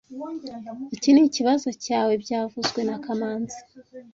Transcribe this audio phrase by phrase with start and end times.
[0.95, 3.59] Iki nikibazo cyawe byavuzwe na kamanzi